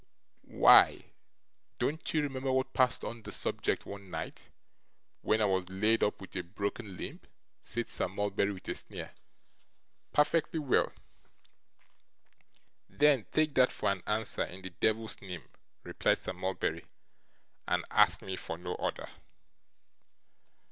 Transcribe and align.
'Why, 0.41 1.11
don't 1.77 2.11
you 2.11 2.23
remember 2.23 2.51
what 2.51 2.73
passed 2.73 3.03
on 3.03 3.21
the 3.21 3.31
subject 3.31 3.85
one 3.85 4.09
night, 4.09 4.49
when 5.21 5.39
I 5.39 5.45
was 5.45 5.69
laid 5.69 6.01
up 6.01 6.19
with 6.19 6.35
a 6.35 6.41
broken 6.41 6.97
limb?' 6.97 7.19
said 7.61 7.87
Sir 7.87 8.07
Mulberry, 8.07 8.51
with 8.51 8.67
a 8.67 8.73
sneer. 8.73 9.11
'Perfectly 10.11 10.57
well.' 10.57 10.91
'Then 12.89 13.27
take 13.31 13.53
that 13.53 13.71
for 13.71 13.91
an 13.91 14.01
answer, 14.07 14.43
in 14.45 14.63
the 14.63 14.71
devil's 14.71 15.21
name,' 15.21 15.47
replied 15.83 16.17
Sir 16.19 16.33
Mulberry, 16.33 16.83
'and 17.67 17.85
ask 17.91 18.23
me 18.23 18.35
for 18.35 18.57
no 18.57 18.73
other. 18.77 19.07